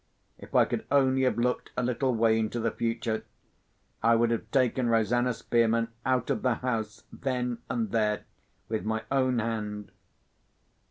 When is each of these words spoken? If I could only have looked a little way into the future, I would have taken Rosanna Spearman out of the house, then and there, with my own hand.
If 0.39 0.55
I 0.55 0.65
could 0.65 0.83
only 0.89 1.21
have 1.25 1.37
looked 1.37 1.69
a 1.77 1.83
little 1.83 2.15
way 2.15 2.39
into 2.39 2.59
the 2.59 2.71
future, 2.71 3.23
I 4.01 4.15
would 4.15 4.31
have 4.31 4.49
taken 4.49 4.89
Rosanna 4.89 5.31
Spearman 5.31 5.89
out 6.07 6.31
of 6.31 6.41
the 6.41 6.55
house, 6.55 7.03
then 7.13 7.59
and 7.69 7.91
there, 7.91 8.23
with 8.67 8.83
my 8.83 9.03
own 9.11 9.37
hand. 9.37 9.91